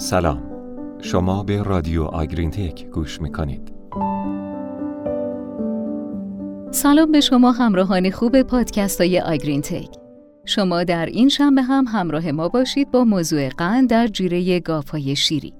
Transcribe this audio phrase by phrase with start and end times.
[0.00, 0.42] سلام.
[1.02, 3.72] شما به رادیو آگرین تک گوش می‌کنید.
[6.70, 9.88] سلام به شما همراهان خوب پادکست های آگرین تک
[10.44, 15.54] شما در این شنبه هم همراه ما باشید با موضوع قند در جیره گافای شیری.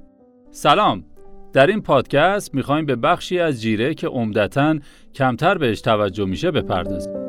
[0.50, 1.04] سلام.
[1.52, 4.78] در این پادکست می‌خوایم به بخشی از جیره که عمدتا
[5.14, 7.19] کمتر بهش توجه میشه بپردازیم.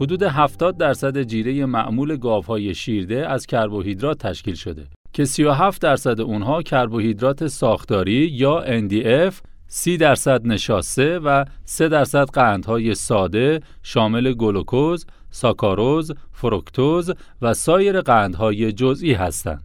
[0.00, 6.62] حدود 70 درصد جیره معمول گاوهای شیرده از کربوهیدرات تشکیل شده که 37 درصد اونها
[6.62, 9.34] کربوهیدرات ساختاری یا NDF
[9.66, 18.72] 30 درصد نشاسته و 3 درصد قندهای ساده شامل گلوکوز، ساکاروز، فروکتوز و سایر قندهای
[18.72, 19.64] جزئی هستند.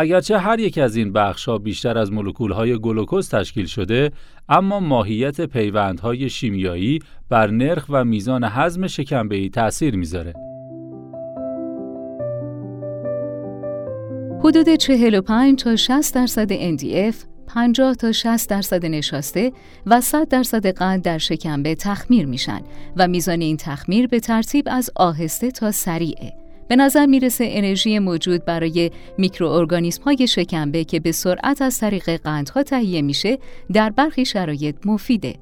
[0.00, 1.16] اگرچه هر یک از این
[1.46, 2.10] ها بیشتر از
[2.50, 4.10] های گلوکوز تشکیل شده،
[4.48, 6.98] اما ماهیت پیوندهای شیمیایی
[7.28, 10.34] بر نرخ و میزان هضم شکمبه‌ای تأثیر می‌ذاره.
[14.44, 17.14] حدود 45 تا 60 درصد NDF
[17.46, 19.52] 50 تا 60 درصد نشاسته
[19.86, 22.60] و 100 درصد قند در شکمبه تخمیر میشن
[22.96, 26.47] و میزان این تخمیر به ترتیب از آهسته تا سریعه.
[26.68, 32.62] به نظر می‌رسه انرژی موجود برای میکروارگانیسم های شکمبه که به سرعت از طریق قندها
[32.62, 33.38] تهیه میشه
[33.72, 35.34] در برخی شرایط مفیده.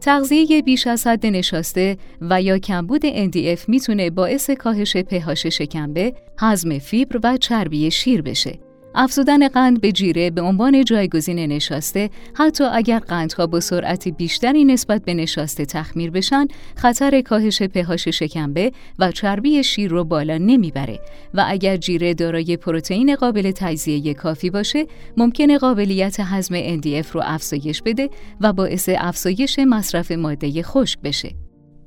[0.00, 6.78] تغذیه بیش از حد نشاسته و یا کمبود NDF می‌تونه باعث کاهش پهاش شکمبه، هضم
[6.78, 8.58] فیبر و چربی شیر بشه.
[8.94, 15.04] افزودن قند به جیره به عنوان جایگزین نشاسته حتی اگر قندها با سرعت بیشتری نسبت
[15.04, 21.00] به نشاسته تخمیر بشن خطر کاهش پهاش شکمبه و چربی شیر رو بالا نمی‌بره
[21.34, 24.86] و اگر جیره دارای پروتئین قابل تجزیه کافی باشه
[25.16, 28.08] ممکنه قابلیت هضم NDF رو افزایش بده
[28.40, 31.34] و باعث افزایش مصرف ماده خشک بشه.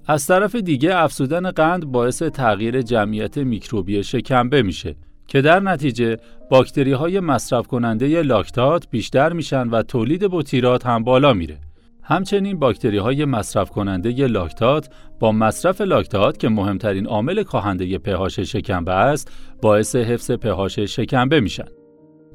[0.08, 4.95] از طرف دیگه افزودن قند باعث تغییر جمعیت میکروبی شکمبه میشه.
[5.28, 6.17] که در نتیجه
[6.50, 11.58] باکتری های مصرف کننده لاکتات بیشتر میشن و تولید بوتیرات هم بالا میره.
[12.04, 14.89] همچنین باکتری های مصرف کننده لاکتات
[15.20, 21.67] با مصرف لاکتات که مهمترین عامل کاهنده پهاش شکمبه است باعث حفظ پهاش شکمبه میشن.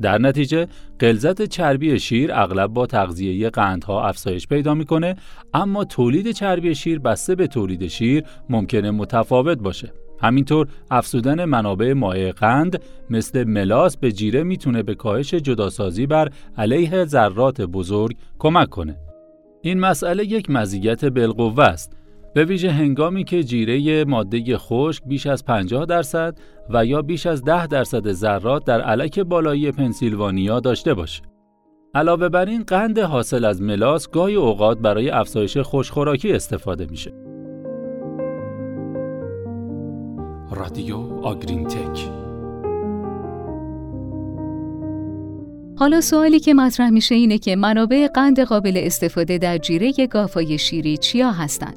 [0.02, 0.66] در نتیجه
[1.00, 5.16] غلظت چربی شیر اغلب با تغذیه قندها افزایش پیدا می‌کنه
[5.54, 9.92] اما تولید چربی شیر بسته به تولید شیر ممکنه متفاوت باشه.
[10.22, 16.28] همینطور افزودن منابع مایع قند مثل ملاس به جیره می‌تونه به کاهش جداسازی بر
[16.58, 18.96] علیه ذرات بزرگ کمک کنه.
[19.62, 21.96] این مسئله یک مزیت بالقوه است.
[22.34, 26.38] به ویژه هنگامی که جیره ماده خشک بیش از 50 درصد
[26.70, 31.22] و یا بیش از 10 درصد ذرات در علک بالایی پنسیلوانیا داشته باشه.
[31.94, 37.31] علاوه بر این قند حاصل از ملاس گاهی اوقات برای افزایش خوشخوراکی استفاده میشه.
[40.62, 42.08] رادیو آگرین تک
[45.78, 50.96] حالا سوالی که مطرح میشه اینه که منابع قند قابل استفاده در جیره گافای شیری
[50.96, 51.76] چیا هستند؟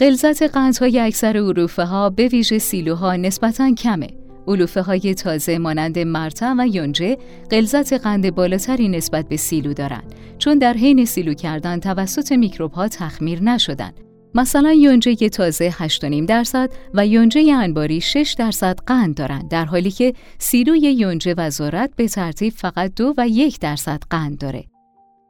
[0.00, 4.08] غلظت قندهای اکثر علوفه ها به ویژه سیلوها نسبتاً کمه.
[4.48, 7.18] علوفه های تازه مانند مرتا و یونجه
[7.50, 12.88] غلظت قند بالاتری نسبت به سیلو دارند چون در حین سیلو کردن توسط میکروب ها
[12.88, 13.92] تخمیر نشدن
[14.36, 20.12] مثلا یونجه تازه 8.5 درصد و یونجه انباری 6 درصد قند دارند در حالی که
[20.38, 24.64] سیروی یونجه و ذرت به ترتیب فقط دو و یک درصد قند داره.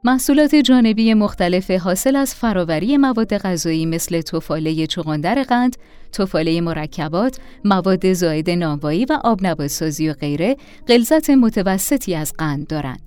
[0.03, 5.75] محصولات جانبی مختلف حاصل از فراوری مواد غذایی مثل توفاله چغندر قند،
[6.11, 10.57] توفاله مرکبات، مواد زائد نانوایی و آب و غیره
[10.87, 13.01] غلظت متوسطی از قند دارند.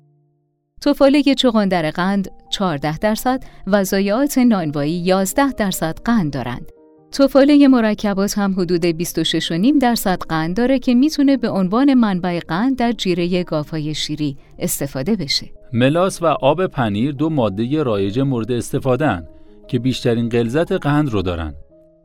[0.81, 6.71] توفاله چغندر قند 14 درصد و ضایعات نانوایی 11 درصد قند دارند.
[7.11, 12.91] توفاله مرکبات هم حدود 26.5 درصد قند داره که می‌تونه به عنوان منبع قند در
[12.91, 15.47] جیره گافای شیری استفاده بشه.
[15.73, 19.23] ملاس و آب پنیر دو ماده رایج مورد استفاده
[19.67, 21.53] که بیشترین غلظت قند رو دارن.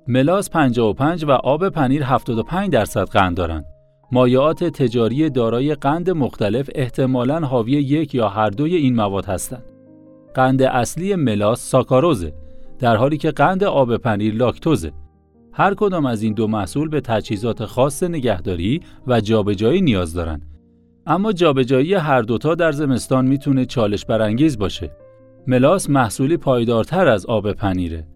[0.08, 3.64] ملاس 55 و آب پنیر 75 درصد قند دارند.
[4.12, 9.75] مایعات تجاری دارای قند مختلف احتمالاً حاوی یک یا هر دوی این مواد هستند.
[10.36, 12.32] قند اصلی ملاس ساکاروزه
[12.78, 14.92] در حالی که قند آب پنیر لاکتوزه.
[15.52, 20.42] هر کدام از این دو محصول به تجهیزات خاص نگهداری و جابجایی نیاز دارند.
[21.06, 24.90] اما جابجایی هر دوتا در زمستان می‌تونه چالش برانگیز باشه.
[25.46, 28.06] ملاس محصولی پایدارتر از آب پنیره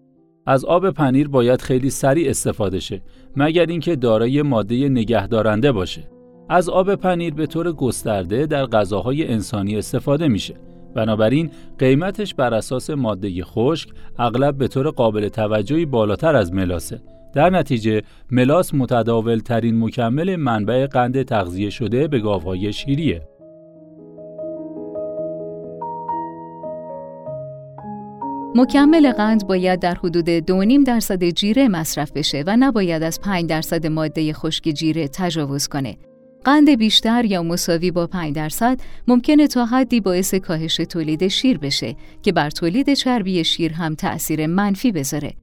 [0.45, 3.01] از آب پنیر باید خیلی سریع استفاده شه
[3.35, 6.09] مگر اینکه دارای ماده نگهدارنده باشه.
[6.49, 10.70] از آب پنیر به طور گسترده در غذاهای انسانی استفاده میشه.
[10.95, 13.89] بنابراین قیمتش بر اساس ماده خشک
[14.19, 17.01] اغلب به طور قابل توجهی بالاتر از ملاسه
[17.33, 18.01] در نتیجه
[18.31, 23.21] ملاس متداول ترین مکمل منبع قند تغذیه شده به گاوهای شیریه.
[28.55, 33.87] مکمل قند باید در حدود 2.5 درصد جیره مصرف بشه و نباید از 5 درصد
[33.87, 35.97] ماده خشک جیره تجاوز کنه.
[36.43, 41.95] قند بیشتر یا مساوی با 5 درصد ممکنه تا حدی باعث کاهش تولید شیر بشه
[42.23, 45.33] که بر تولید چربی شیر هم تأثیر منفی بذاره.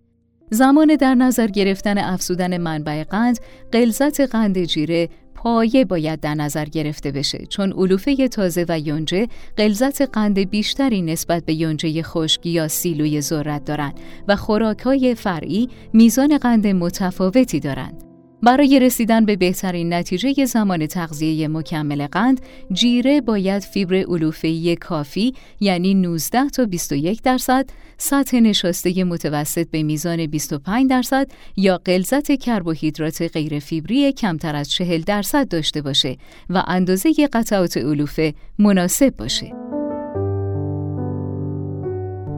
[0.50, 3.38] زمان در نظر گرفتن افزودن منبع قند،
[3.72, 9.28] غلظت قند جیره پایه باید در نظر گرفته بشه چون علوفه تازه و یونجه
[9.58, 16.38] غلظت قند بیشتری نسبت به یونجه خشک یا سیلوی ذرت دارند و خوراکهای فرعی میزان
[16.38, 18.07] قند متفاوتی دارند.
[18.42, 22.40] برای رسیدن به بهترین نتیجه زمان تغذیه مکمل قند،
[22.72, 30.26] جیره باید فیبر علوفه‌ای کافی یعنی 19 تا 21 درصد، سطح نشاسته متوسط به میزان
[30.26, 36.16] 25 درصد یا غلظت کربوهیدرات غیر فیبری کمتر از 40 درصد داشته باشه
[36.50, 39.67] و اندازه قطعات علوفه مناسب باشه.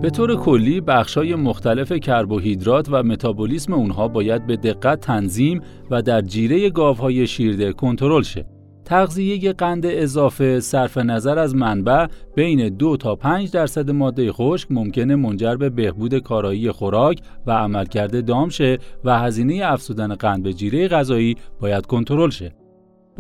[0.02, 5.60] به طور کلی بخشای مختلف کربوهیدرات و متابولیسم اونها باید به دقت تنظیم
[5.90, 8.46] و در جیره گاوهای شیرده کنترل شه.
[8.84, 15.16] تغذیه قند اضافه صرف نظر از منبع بین دو تا 5 درصد ماده خشک ممکنه
[15.16, 20.88] منجر به بهبود کارایی خوراک و عملکرد دام شه و هزینه افزودن قند به جیره
[20.88, 22.59] غذایی باید کنترل شه.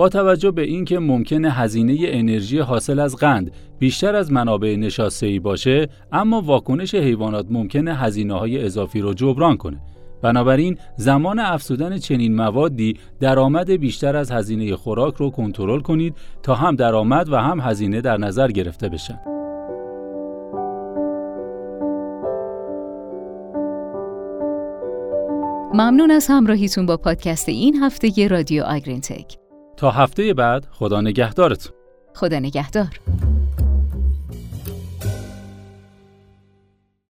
[0.00, 5.88] با توجه به اینکه ممکنه هزینه انرژی حاصل از قند بیشتر از منابع نشاسته‌ای باشه
[6.12, 9.80] اما واکنش حیوانات ممکنه هزینه های اضافی رو جبران کنه.
[10.22, 16.76] بنابراین زمان افزودن چنین موادی درآمد بیشتر از هزینه خوراک رو کنترل کنید تا هم
[16.76, 19.20] درآمد و هم هزینه در نظر گرفته بشن.
[25.74, 29.49] ممنون از همراهیتون با پادکست این هفته رادیو آگرین تک
[29.80, 31.72] تا هفته بعد خدا نگهدارت
[32.14, 33.00] خدا نگهدار.